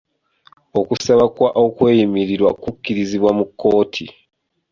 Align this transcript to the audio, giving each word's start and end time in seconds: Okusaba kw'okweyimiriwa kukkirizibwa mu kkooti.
Okusaba 0.79 1.23
kw'okweyimiriwa 1.35 2.51
kukkirizibwa 2.61 3.31
mu 3.37 3.45
kkooti. 3.49 4.05